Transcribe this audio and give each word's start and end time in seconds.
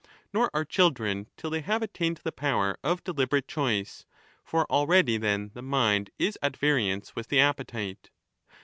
Nor 0.33 0.49
are 0.51 0.65
children, 0.65 1.27
till 1.37 1.51
they 1.51 1.61
have 1.61 1.83
attained 1.83 2.21
the 2.23 2.31
power 2.31 2.75
of 2.83 3.03
deliberate 3.03 3.47
choice; 3.47 4.07
for 4.43 4.65
already 4.65 5.15
then 5.17 5.51
the 5.53 5.61
mind 5.61 6.09
is 6.17 6.39
at 6.41 6.57
variance 6.57 7.15
with 7.15 7.27
the 7.27 7.39
appetite. 7.39 8.09